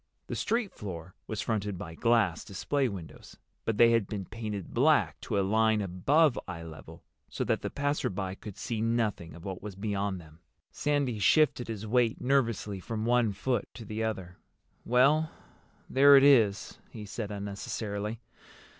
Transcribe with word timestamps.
The 0.25 0.35
street 0.35 0.73
floor 0.73 1.13
was 1.27 1.41
fronted 1.41 1.77
by 1.77 1.93
glass 1.93 2.43
display 2.43 2.89
windows, 2.89 3.37
but 3.65 3.77
they 3.77 3.91
had 3.91 4.07
been 4.07 4.25
painted 4.25 4.73
black 4.73 5.21
to 5.21 5.37
a 5.39 5.45
line 5.45 5.79
above 5.79 6.39
eye 6.47 6.63
level, 6.63 7.03
so 7.29 7.43
that 7.43 7.61
the 7.61 7.69
passer 7.69 8.09
by 8.09 8.33
could 8.33 8.57
see 8.57 8.81
nothing 8.81 9.35
of 9.35 9.45
what 9.45 9.61
was 9.61 9.75
beyond 9.75 10.19
them. 10.19 10.39
Sandy 10.71 11.19
shifted 11.19 11.67
his 11.67 11.85
weight 11.85 12.19
nervously 12.19 12.79
from 12.79 13.05
one 13.05 13.31
foot 13.31 13.71
to 13.75 13.85
the 13.85 14.03
other. 14.03 14.37
"Well, 14.85 15.29
there 15.87 16.17
it 16.17 16.23
is," 16.23 16.79
he 16.89 17.05
said 17.05 17.29
unnecessarily. 17.29 18.21